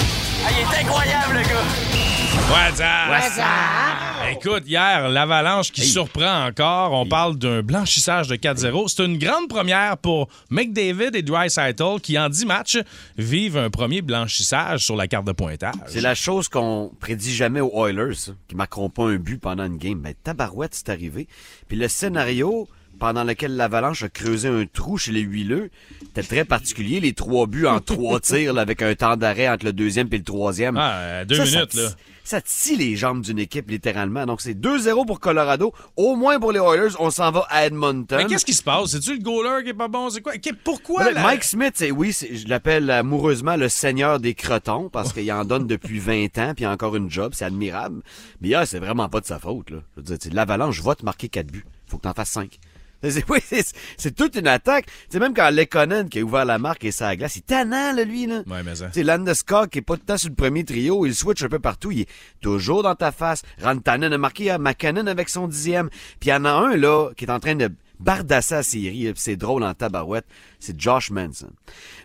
[0.44, 2.50] Ah, il est incroyable, le gars.
[2.50, 3.10] What's up?
[3.10, 4.32] What's up?
[4.32, 6.94] Écoute, hier, l'Avalanche qui surprend encore.
[6.94, 8.88] On parle d'un blanchissage de 4-0.
[8.88, 12.78] C'est une grande première pour McDavid et Dreisaitl qui, en 10 matchs,
[13.18, 15.74] vivent un premier blanchissage sur la carte de pointage.
[15.86, 19.78] C'est la chose qu'on prédit jamais aux Oilers, qui marqueront pas un but pendant une
[19.78, 20.00] game.
[20.00, 21.28] Ben, tabarouette, c'est arrivé.
[21.68, 22.66] Puis le scénario
[22.98, 25.70] pendant lequel l'Avalanche a creusé un trou chez les huileux,
[26.10, 27.00] était très particulier.
[27.00, 30.18] Les trois buts en trois tirs, là, avec un temps d'arrêt entre le deuxième et
[30.18, 30.76] le troisième.
[30.76, 31.88] Ah, euh, deux Ça, minutes, là.
[32.24, 34.24] Ça tire les jambes d'une équipe, littéralement.
[34.26, 35.72] Donc, c'est 2-0 pour Colorado.
[35.96, 38.16] Au moins pour les Oilers, on s'en va à Edmonton.
[38.18, 38.90] Mais qu'est-ce qui se passe?
[38.92, 40.08] C'est-tu le goaler qui est pas bon?
[40.08, 40.32] C'est quoi?
[40.62, 41.10] Pourquoi?
[41.10, 45.66] La- Mike Smith, oui, je l'appelle amoureusement le seigneur des crotons parce qu'il en donne
[45.66, 48.02] depuis 20 ans puis il a encore une job, c'est admirable.
[48.40, 49.70] Mais là, c'est vraiment pas de sa faute.
[49.70, 49.78] Là.
[49.96, 51.64] Je veux dire, l'Avalanche va te marquer 4 buts.
[51.88, 52.56] Faut que t'en fasses 5.
[53.10, 54.86] C'est, oui, c'est, c'est toute une attaque.
[54.86, 57.46] Tu sais, même quand Lekonen qui a ouvert la marque et sa glace, il est
[57.46, 58.42] tannant, là, lui, là.
[58.46, 58.90] Ouais, mais ça.
[58.94, 61.58] Landeskog qui est pas tout le temps sur le premier trio, il switch un peu
[61.58, 62.08] partout, il est
[62.40, 63.42] toujours dans ta face.
[63.60, 65.90] Rantanen a marqué à McKinnon avec son dixième.
[66.20, 69.12] Puis il y en a un, là, qui est en train de bardasser la série,
[69.16, 70.26] c'est drôle en tabarouette,
[70.58, 71.50] c'est Josh Manson.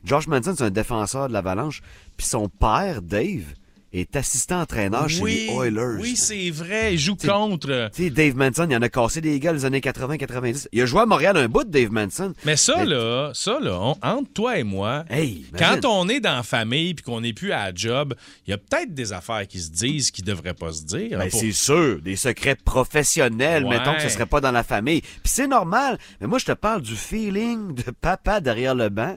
[0.03, 1.81] Josh Manson, c'est un défenseur de l'Avalanche,
[2.15, 3.53] puis son père, Dave,
[3.93, 5.97] est assistant entraîneur chez Oui, les Oilers.
[6.01, 6.93] oui, c'est vrai.
[6.93, 7.89] Il joue contre.
[7.95, 10.67] Tu sais, Dave Manson, il en a cassé des gars les années 80-90.
[10.71, 12.33] Il a joué à Montréal un bout de Dave Manson.
[12.45, 15.45] Mais ça, là, ça, là, on- entre toi et moi, imagine.
[15.57, 18.13] quand on est dans la famille puis qu'on n'est plus à la job,
[18.45, 21.17] il y a peut-être des affaires qui se disent qui devraient pas se dire.
[21.17, 23.77] Ben, hein, pour- c'est sûr, des secrets professionnels, Ouais.
[23.77, 25.01] mettons que ce serait pas dans la famille.
[25.01, 29.15] Puis c'est normal, mais moi je te parle du feeling de papa derrière le banc.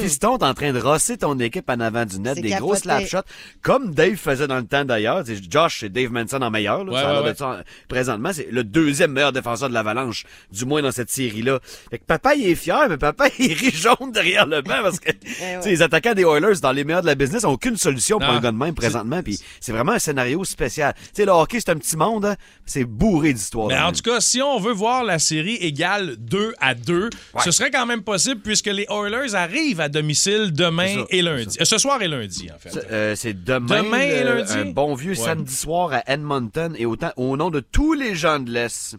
[0.00, 2.74] Fiston, t'es en train de rosser ton équipe en avant du net, C'est des gros
[2.74, 2.80] capoté.
[2.80, 3.28] slap shots,
[3.62, 5.22] comme Dave faisait dans le temps d'ailleurs.
[5.50, 6.84] Josh, c'est Dave Manson en meilleur.
[6.84, 7.62] Là, Ouais, ça a l'air ouais, de ça.
[7.86, 11.58] Présentement, c'est le deuxième meilleur défenseur de l'Avalanche, du moins dans cette série-là.
[11.90, 15.00] Fait que papa, il est fier, mais papa, il rit jaune derrière le banc parce
[15.00, 15.10] que
[15.60, 18.30] sais, les attaquants des Oilers, dans les meilleurs de la business, ont aucune solution pour
[18.30, 19.22] un gars de même présentement.
[19.22, 20.94] Puis c'est vraiment un scénario spécial.
[20.96, 22.36] Tu sais, le hockey, c'est un petit monde, hein.
[22.64, 23.68] c'est bourré d'histoires.
[23.68, 23.94] Mais en même.
[23.94, 27.10] tout cas, si on veut voir la série égale 2 à 2,
[27.44, 31.58] ce serait quand même possible puisque les Oilers arrivent à domicile demain et lundi.
[31.60, 32.70] Euh, Ce soir et lundi, en fait.
[32.70, 34.52] C'est, euh, c'est demain, Demain et le- lundi?
[34.52, 35.16] un bon vieux Ouais.
[35.16, 38.96] samedi soir à Edmonton et autant au nom de tous les gens de l'Est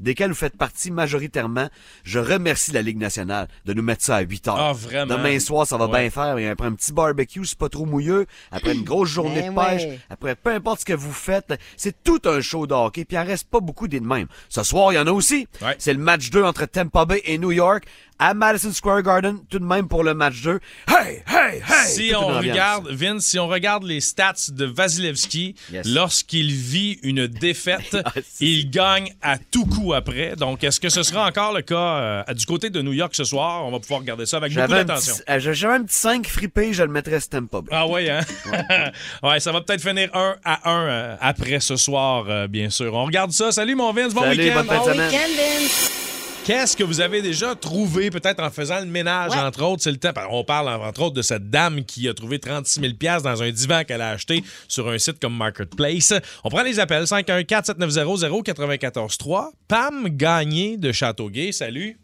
[0.00, 1.68] desquels vous faites partie majoritairement,
[2.02, 4.58] je remercie la Ligue nationale de nous mettre ça à 8 heures.
[4.58, 5.16] Ah, vraiment?
[5.16, 6.00] Demain soir, ça va Ouais.
[6.00, 6.38] bien faire.
[6.38, 8.26] Et après un petit barbecue, c'est pas trop mouilleux.
[8.50, 9.82] Après une grosse journée Ben de pêche.
[9.84, 10.00] ouais.
[10.10, 13.04] Après peu importe ce que vous faites, c'est tout un show de hockey.
[13.04, 14.26] Puis il en reste pas beaucoup des de même.
[14.48, 15.46] Ce soir, il y en a aussi.
[15.78, 17.84] C'est le match 2 entre Tampa Bay et New York
[18.24, 19.38] à Madison Square Garden.
[19.50, 20.60] Tout de même pour le match 2.
[20.88, 21.86] Hey, hey, hey!
[21.88, 25.86] Si on regarde, Vince, si on regarde les stats de Vasilevski, Yes.
[25.88, 30.36] lorsqu'il vit une défaite, Ah, il gagne à tout coup après.
[30.36, 33.24] Donc, est-ce que ce sera encore le cas euh, du côté de New York ce
[33.24, 33.64] soir?
[33.66, 35.14] On va pouvoir regarder ça avec beaucoup d'attention.
[35.16, 37.68] petit- euh, J'avais un petit 5 fripé, je le mettrais Tampa Bay.
[37.72, 38.20] Ah ouais, hein?
[39.22, 42.94] ouais, ça va peut-être finir 1 à 1 euh, après ce soir, euh, bien sûr.
[42.94, 43.50] On regarde ça.
[43.52, 44.14] Salut, mon Vince.
[44.14, 44.62] Bon week-end.
[44.64, 46.01] Bon week-end, Vince.
[46.44, 49.38] Qu'est-ce que vous avez déjà trouvé, peut-être en faisant le ménage, Ouais.
[49.38, 49.80] entre autres?
[49.82, 50.10] C'est le temps.
[50.30, 53.84] On parle, entre autres, de cette dame qui a trouvé 36 000 dans un divan
[53.84, 56.12] qu'elle a acheté sur un site comme Marketplace.
[56.42, 57.04] On prend les appels.
[57.04, 59.52] 514-7900-943.
[59.68, 61.52] Pam Gagné de Châteauguay.
[61.52, 61.96] Salut.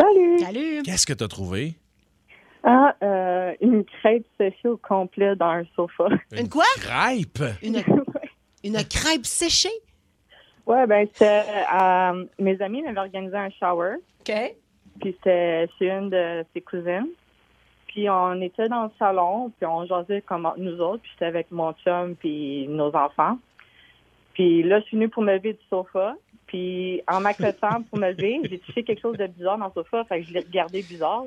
[0.00, 0.38] Salut!
[0.38, 0.82] Salut!
[0.82, 1.74] Qu'est-ce que tu as trouvé?
[2.64, 6.04] Ah, euh, une crêpe séchée au complet dans un sofa.
[6.32, 6.64] Une quoi?
[6.80, 7.42] Crêpe?
[7.62, 7.82] Une,
[8.64, 9.68] une crêpe séchée?
[10.66, 13.96] Ouais, ben, euh, mes amis m'avaient organisé un shower.
[14.20, 14.56] OK.
[15.00, 17.08] Puis c'était chez une de ses cousines.
[17.86, 21.02] Puis on était dans le salon, puis on jasait comme nous autres.
[21.02, 23.38] Puis j'étais avec mon chum, puis nos enfants.
[24.34, 26.16] Puis là, je suis venue pour me lever du sofa.
[26.46, 30.04] Puis en m'accotant pour me lever, j'ai touché quelque chose de bizarre dans le sofa.
[30.04, 31.24] Fait que je l'ai regardé bizarre.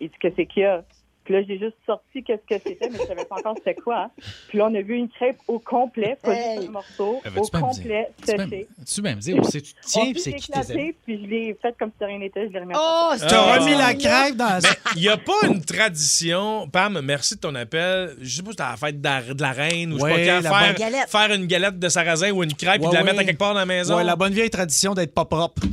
[0.00, 0.82] Et dit que c'est qu'il y a.
[1.24, 4.10] Puis là, j'ai juste sorti qu'est-ce que c'était, mais je savais pas encore c'était quoi.
[4.48, 6.56] Puis là, on a vu une crêpe au complet, pas Hey.
[6.58, 8.68] juste un morceau, Eh, veux-tu au me complet, dire- tu séché.
[8.94, 11.74] Tu même dire où c'est tu tiens puis c'est qui tes puis je l'ai fait
[11.78, 13.58] comme si rien n'était, je l'ai remis Oh, Tu as Ah.
[13.58, 16.68] remis la crêpe dans Mais il n'y a pas une tradition.
[16.68, 18.16] Pam, merci de ton appel.
[18.20, 20.04] Je sais pas si c'était à la fête de la, de la reine ou je
[20.04, 21.08] Ouais, sais pas la faire, galette.
[21.10, 23.06] faire une galette de sarrasin ou une crêpe et Ouais, de la ouais.
[23.06, 23.96] mettre à quelque part dans la maison.
[23.96, 25.62] Ouais, la bonne vieille tradition d'être pas propre.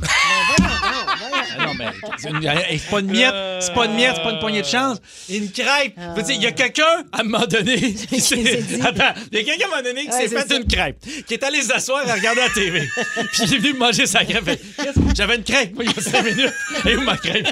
[1.80, 1.92] Ah
[2.32, 4.66] non, mais c'est pas une miette, c'est pas une miette, c'est pas une poignée de
[4.66, 4.98] chance.
[5.28, 5.96] Une crêpe.
[5.96, 8.64] Dire, Il y a quelqu'un, à un moment donné, qui s'est-.
[8.82, 10.56] Attends, il y a quelqu'un, à un moment donné, qui s'est fait ça.
[10.56, 12.80] une crêpe, qui est allé s'asseoir à regarder la TV.
[13.32, 14.60] Puis il est venu manger sa crêpe.
[15.16, 16.52] J'avais une crêpe, moi, il y a cinq minutes.
[16.86, 17.48] Et où ma crêpe?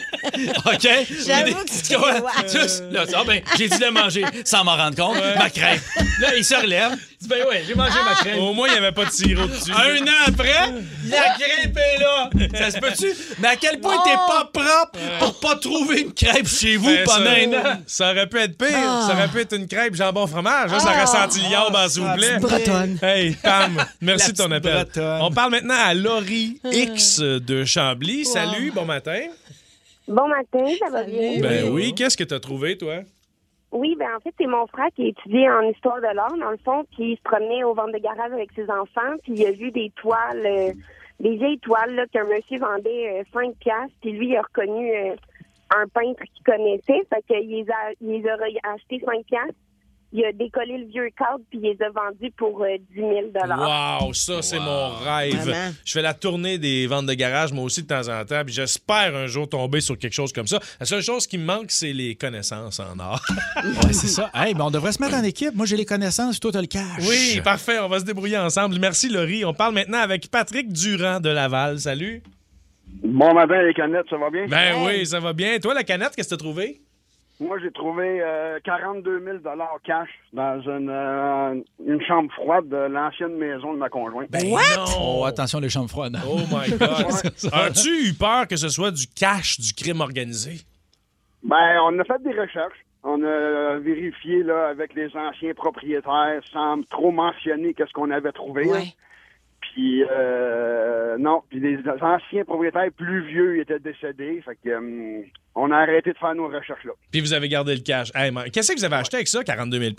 [0.66, 0.88] OK?
[3.20, 5.16] Ah ben, j'ai dû la manger sans m'en rendre compte.
[5.36, 5.80] Ma crêpe.
[6.20, 6.92] Là, il se relève.
[7.20, 8.38] Il dit, ben ouais, j'ai mangé ma crêpe.
[8.38, 9.72] Au moins, il n'y avait pas de sirop dessus.
[9.72, 10.72] Un an après,
[11.08, 12.30] la crêpe est là.
[12.58, 13.12] Ça se peut-tu?
[13.40, 14.02] Mais à quel point Oh.
[14.10, 17.80] T'es pas propre pour pas trouvé une crêpe chez vous Ben, pendant ça, un an.
[17.86, 18.68] Ça aurait pu être pire.
[18.74, 19.04] Ah.
[19.08, 20.70] Ça aurait pu être une crêpe jambon fromage.
[20.72, 21.06] Là, ça aurait Ah.
[21.06, 22.36] senti l'iode, Ah, s'il vous la plaît.
[22.40, 22.98] petite bretonne.
[23.02, 24.84] Hey, Pam, merci La de ton petite appel.
[24.84, 25.18] bretonne.
[25.22, 28.24] On parle maintenant à Laurie X de Chambly.
[28.24, 29.20] Salut, bon matin.
[30.08, 31.40] Bon matin, ça va bien?
[31.40, 32.96] Ben oui, qu'est-ce que tu as trouvé, toi?
[33.72, 36.58] Oui, ben en fait, c'est mon frère qui étudiait en histoire de l'art, dans le
[36.64, 39.52] fond, puis il se promenait au ventre de garage avec ses enfants, puis il a
[39.52, 40.72] vu des toiles, euh,
[41.20, 45.14] des vieilles toiles qu'un monsieur vendait euh, 5 piastres, puis lui, il a reconnu euh,
[45.70, 48.36] un peintre qu'il connaissait, fait qu'il les a, il les a
[48.72, 49.54] achetés 5 piastres.
[50.12, 53.10] Il a décollé le vieux cadre, puis il les a vendus pour euh, 10 000
[53.32, 55.54] Wow, ça, c'est mon rêve.
[55.84, 58.52] Je fais la tournée des ventes de garage, moi aussi, de temps en temps, puis
[58.52, 60.58] j'espère un jour tomber sur quelque chose comme ça.
[60.80, 63.24] La seule chose qui me manque, c'est les connaissances en art.
[63.84, 64.30] Ouais, c'est ça.
[64.34, 65.54] Hey, ben on devrait se mettre en équipe.
[65.54, 66.82] Moi, j'ai les connaissances, toi, t'as le cash.
[67.08, 68.78] Oui, parfait, on va se débrouiller ensemble.
[68.80, 69.44] Merci, Laurie.
[69.44, 71.78] On parle maintenant avec Patrick Durand de Laval.
[71.78, 72.22] Salut.
[73.02, 74.46] Bon matin, les canettes, ça va bien?
[74.48, 75.58] Ben oui, ça va bien.
[75.58, 76.80] Toi, la canette, qu'est-ce que t'as trouvé?
[77.40, 79.38] Moi, j'ai trouvé euh, 42 000
[79.82, 81.54] cash dans une, euh,
[81.86, 84.28] une chambre froide de l'ancienne maison de ma conjointe.
[85.00, 86.18] Oh, attention, les chambres froides.
[86.28, 87.50] Oh my God.
[87.52, 90.60] As-tu eu peur que ce soit du cash du crime organisé?
[91.42, 92.84] Ben, on a fait des recherches.
[93.02, 98.64] On a vérifié là, avec les anciens propriétaires sans trop mentionner qu'est-ce qu'on avait trouvé.
[98.64, 98.80] là.
[99.72, 101.42] Puis, euh, non.
[101.48, 104.42] Puis les anciens propriétaires plus vieux étaient décédés.
[104.44, 106.92] Fait que, hum, on a arrêté de faire nos recherches là.
[107.10, 108.10] Puis vous avez gardé le cash.
[108.14, 109.92] Hey, Qu'est-ce que vous avez acheté avec ça, 42 000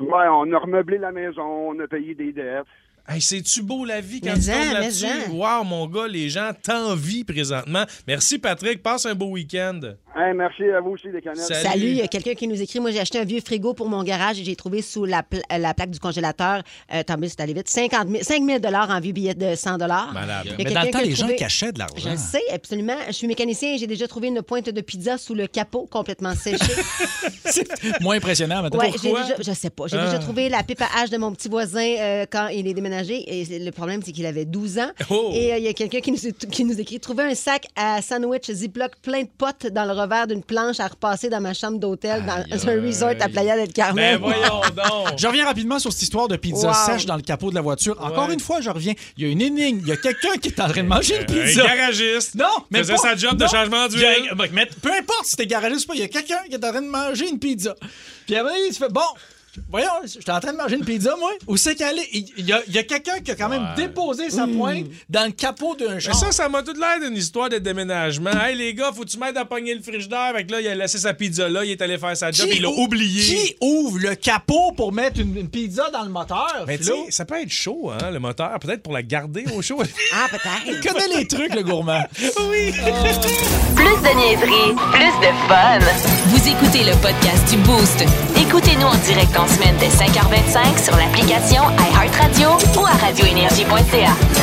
[0.00, 2.66] Ouais, on a remeublé la maison, on a payé des dettes.
[3.10, 5.06] Hey, c'est-tu beau la vie quand Mais tu tombes mais là-dessus?
[5.30, 5.32] en.
[5.32, 7.84] Wow, mon gars, les gens t'envient présentement.
[8.06, 8.82] Merci, Patrick.
[8.82, 9.80] Passe un beau week-end.
[10.14, 11.38] Hey, merci à vous aussi, les canettes.
[11.44, 12.80] Salut, il y a quelqu'un qui nous écrit.
[12.80, 15.40] Moi, j'ai acheté un vieux frigo pour mon garage et j'ai trouvé sous la, pla-
[15.52, 18.58] euh, la plaque du congélateur, euh, tant mieux, c'est allé vite, 50 000, 5 000
[18.74, 20.12] en vieux billets de 100 Malade.
[20.44, 21.94] Il y a Mais quelqu'un dans le temps, les gens cachaient de l'argent.
[22.04, 22.96] Je le sais, absolument.
[23.06, 26.34] Je suis mécanicien et j'ai déjà trouvé une pointe de pizza sous le capot complètement
[26.34, 26.58] séchée.
[28.02, 28.80] Moins impressionnant, maintenant.
[28.80, 29.86] Ouais, déjà, je sais pas.
[29.86, 30.04] J'ai Ah.
[30.06, 32.97] déjà trouvé la pipe à hache de mon petit voisin euh, quand il est déménagé.
[33.06, 34.90] Et le problème, c'est qu'il avait 12 ans.
[35.10, 35.30] Oh.
[35.34, 36.18] Et euh, il y a quelqu'un qui nous,
[36.50, 40.26] qui nous écrit Trouver un sac à sandwich Ziploc plein de potes dans le revers
[40.26, 44.18] d'une planche à repasser dans ma chambre d'hôtel dans un resort à Playa del Carmen.
[44.18, 45.18] Ben voyons donc.
[45.18, 46.74] Je reviens rapidement sur cette histoire de pizza Wow.
[46.86, 47.96] sèche dans le capot de la voiture.
[48.02, 48.94] Encore une fois, je reviens.
[49.16, 49.80] Il y a une énigme.
[49.82, 51.62] Il y a quelqu'un qui est en train de manger une Un pizza.
[51.66, 52.34] garagiste.
[52.34, 54.28] Non, mais Faisait pas- sa job de changement d'huile.
[54.30, 56.54] A- ben, mais peu importe si t'es garagiste ou pas, il y a quelqu'un qui
[56.54, 57.74] est en train de manger une pizza.
[58.26, 59.00] Puis après, il se fait bon.
[59.70, 61.30] Voyons, j'étais en train de manger une pizza, moi.
[61.46, 62.08] Où c'est qu'elle est?
[62.12, 65.24] Il y, a, il y a quelqu'un qui a quand même déposé sa pointe dans
[65.26, 66.14] le capot d'un Mais char.
[66.14, 68.30] ça, ça m'a tout l'air d'une histoire de déménagement.
[68.30, 70.32] Hey, les gars, faut que tu m'aides à pogner le frigidaire.
[70.34, 72.48] Fait que là, il a laissé sa pizza là, il est allé faire sa job,
[72.52, 73.22] il l'a ou- oublié.
[73.22, 76.64] Qui ouvre le capot pour mettre une, une pizza dans le moteur?
[76.66, 78.58] Mais tu ça peut être chaud, hein, le moteur.
[78.60, 79.82] Peut-être pour la garder au chaud.
[80.14, 80.62] Ah, peut-être.
[80.66, 82.02] Il connaît les trucs, le gourmand.
[82.50, 82.72] oui.
[82.72, 85.78] Plus de niaiserie, plus de fun.
[86.26, 88.04] Vous écoutez le podcast du Boost.
[88.48, 92.48] Écoutez-nous en direct en semaine dès 5h25 sur l'application iHeartRadio
[92.80, 94.37] ou à radioénergie.ca.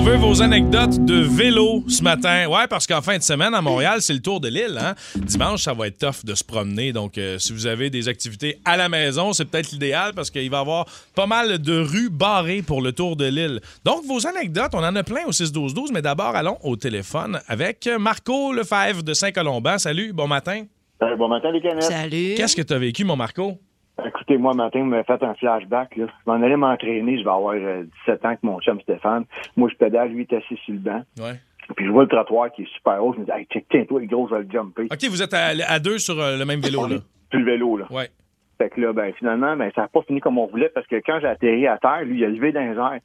[0.00, 2.48] On veut vos anecdotes de vélo ce matin.
[2.48, 4.78] Ouais, parce qu'en fin de semaine, à Montréal, c'est le tour de l'île.
[4.80, 4.94] Hein?
[5.14, 6.90] Dimanche, ça va être tough de se promener.
[6.94, 10.48] Donc, euh, si vous avez des activités à la maison, c'est peut-être l'idéal parce qu'il
[10.50, 13.60] va y avoir pas mal de rues barrées pour le tour de l'île.
[13.84, 17.86] Donc, vos anecdotes, on en a plein au 6-12-12, mais d'abord, allons au téléphone avec
[17.98, 19.76] Marco Lefebvre de Saint-Colomban.
[19.76, 20.64] Salut, bon matin.
[21.02, 21.82] Euh, bon matin, les canettes.
[21.82, 22.36] Salut.
[22.38, 23.58] Qu'est-ce que tu as vécu, mon Marco?
[24.06, 25.96] Écoutez, moi, matin, vous m'avez fait un flashback.
[25.96, 26.06] Là.
[26.06, 27.18] Je m'en allais m'entraîner.
[27.18, 29.24] Je vais avoir euh, 17 ans avec mon chum Stéphane.
[29.56, 31.02] Moi, je pédale, lui, il est assis sur le banc.
[31.18, 31.40] Ouais.
[31.76, 33.14] Puis je vois le trottoir qui est super haut.
[33.14, 34.84] Je me dis, hey, tiens, tiens-toi, le gros, je vais le jumper.
[34.90, 36.96] OK, vous êtes à, à deux sur euh, le même vélo, là.
[37.32, 37.86] Le vélo, là.
[37.90, 38.10] Ouais.
[38.58, 40.96] Fait que là, ben, finalement, ben, ça n'a pas fini comme on voulait parce que
[40.96, 43.00] quand j'ai atterri à terre, lui, il a levé dans les airs.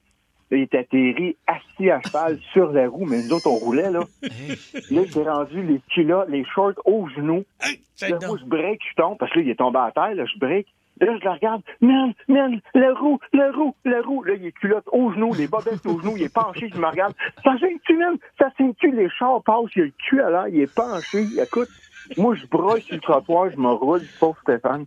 [0.51, 3.89] Là, il est atterri assis à cheval sur la roue, mais nous autres, on roulait,
[3.89, 4.01] là.
[4.91, 7.45] là, s'est rendu les culottes, les shorts aux genoux.
[8.01, 10.25] Là, moi, je break, je tombe, parce que là, il est tombé à terre, là,
[10.25, 10.67] je break.
[11.01, 11.62] Là, je le regarde.
[11.81, 14.23] Man, man, la roue, la roue, la roue.
[14.23, 16.88] Là, il est culotte aux genoux, les bobettes aux genoux, il est penché, je me
[16.88, 17.13] regarde.
[17.43, 18.15] Ça signe-tu, man?
[18.39, 21.25] Ça signe-tu, les chars passent, il a le cul à l'air, il est penché.
[21.41, 21.67] Écoute,
[22.17, 24.86] moi, je brosse sur le trottoir, je me roule, pauvre Stéphane.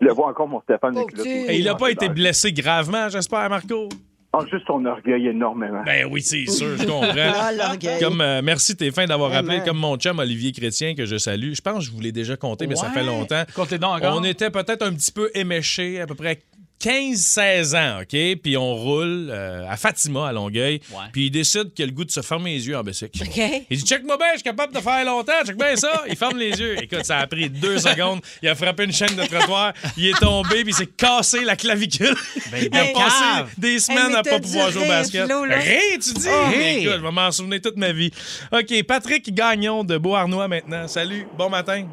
[0.00, 0.94] Je le vois encore, mon Stéphane.
[1.16, 3.88] le- Et il n'a pas été blessé gravement, j'espère, Marco?
[4.34, 5.82] Ah, juste son orgueil énormément.
[5.84, 7.02] Ben oui, c'est sûr, je comprends.
[7.14, 7.76] Ah.
[8.00, 9.52] Comme, euh, merci, t'es fin d'avoir Vraiment.
[9.52, 9.64] appelé.
[9.64, 11.52] Comme mon chum Olivier Chrétien, que je salue.
[11.52, 13.42] Je pense que je vous l'ai déjà compté, mais ça fait longtemps.
[13.54, 14.16] Comptez donc encore.
[14.18, 16.40] On était peut-être un petit peu éméchés, à peu près
[16.82, 18.40] 15-16 ans, OK?
[18.42, 20.80] Puis on roule euh, à Fatima, à Longueuil.
[21.12, 23.22] Puis il décide qu'il a le goût de se fermer les yeux en bicycle.
[23.70, 26.02] Il dit Check-moi bien, je suis capable de faire longtemps, check bien ça.
[26.08, 26.82] Il ferme les yeux.
[26.82, 28.20] Écoute, ça a pris deux secondes.
[28.42, 29.72] Il a frappé une chaîne de trottoir.
[29.96, 32.14] Il est tombé, puis il s'est cassé la clavicule.
[32.58, 35.26] il a ben, passé des semaines Hey, à pas pouvoir jouer au basket.
[35.30, 36.26] Rien, tu dis?
[36.28, 36.84] Oh, Écoute, hey.
[36.84, 38.10] je vais m'en souvenir toute ma vie.
[38.50, 40.88] OK, Patrick Gagnon de Beauharnois maintenant.
[40.88, 41.86] Salut, bon matin.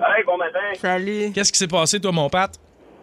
[0.00, 0.58] Hey, bon matin.
[0.80, 1.32] Salut.
[1.32, 2.52] Qu'est-ce qui s'est passé, toi, mon Pat?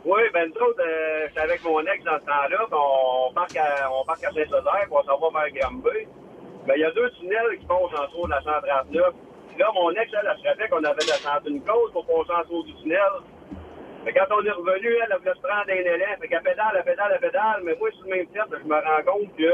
[0.04, 3.88] Oui, ben nous autres, euh, j'étais avec mon ex dans ce temps-là, on parque à,
[3.92, 6.08] on parque à Saint-Sauveur, on s'en va vers Granby.
[6.66, 9.14] Ben, il y a deux tunnels qui passent en dessous de la 139.
[9.50, 12.34] Puis là, mon ex, elle, elle se rappelait qu'on avait descendu une côte pour passer
[12.34, 13.14] en dessous du tunnel.
[14.04, 16.18] Mais quand on est revenu, elle, elle voulait se prendre un élan.
[16.20, 17.62] Fait qu'elle pédale, elle pédale, elle pédale.
[17.64, 19.54] Mais moi, sur le même titre, je me rends compte que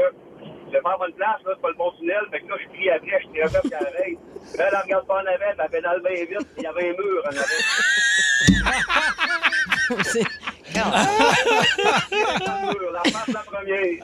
[0.68, 2.24] je vais faire bonne place, là, c'est pas le bon tunnel.
[2.30, 4.18] Fait que là, je crie après, je crie après, puis elle arrête.
[4.56, 7.22] Là, elle regarde pas en avant, elle pédale bien vite, il y avait un mur
[7.24, 8.27] en avant.
[8.70, 10.57] La face la première.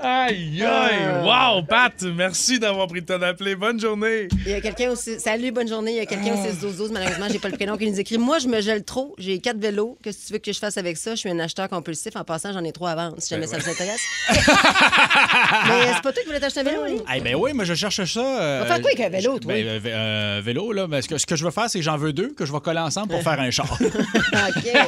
[0.02, 1.22] Aïe, aïe.
[1.24, 3.54] Wow, Pat, merci d'avoir pris le temps d'appeler.
[3.54, 4.28] Bonne journée.
[4.46, 5.18] Il y a quelqu'un aussi.
[5.18, 5.92] Salut, bonne journée.
[5.92, 6.40] Il y a quelqu'un Ah.
[6.48, 8.18] au 6 12 12 Malheureusement, j'ai pas le prénom qui nous écrit.
[8.18, 9.14] Moi, je me gèle trop.
[9.18, 9.98] J'ai quatre vélos.
[10.02, 11.12] Qu'est-ce que tu veux que je fasse avec ça?
[11.14, 12.14] Je suis un acheteur compulsif.
[12.16, 13.16] En passant, j'en ai trois à vendre.
[13.18, 14.00] Si jamais Ben ça vous intéresse.
[14.28, 17.02] Mais c'est pas toi qui voulais t'acheter un vélo, hein?
[17.16, 18.20] Eh ben oui, mais je cherche ça.
[18.20, 19.52] euh, Va faire quoi avec un vélo, toi?
[19.52, 20.86] Ben, euh, euh, vélo, là.
[20.86, 22.52] ben, ce, que, ce que je veux faire, c'est que j'en veux deux que je
[22.52, 23.78] vais coller ensemble pour faire un char.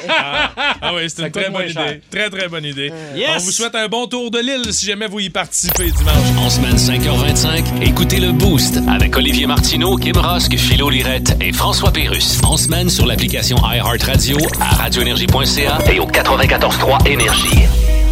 [0.09, 0.51] Ah,
[0.81, 1.93] ah oui, c'est une très moins bonne cher.
[1.93, 2.01] idée.
[2.11, 2.93] Très, très bonne idée.
[3.15, 3.29] Yes!
[3.37, 6.15] On vous souhaite un bon tour de l'île si jamais vous y participez dimanche.
[6.39, 11.93] En semaine 5h25, écoutez le Boost avec Olivier Martineau, Kim Rosk, Philo Lirette et François
[11.93, 12.41] Pérus.
[12.43, 18.06] En semaine sur l'application iHeartRadio à radioénergie.ca et au 94.3 Énergie.